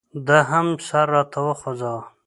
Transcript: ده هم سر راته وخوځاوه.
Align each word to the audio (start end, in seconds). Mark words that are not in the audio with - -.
ده 0.27 0.39
هم 0.49 0.67
سر 0.87 1.07
راته 1.15 1.39
وخوځاوه. 1.45 2.03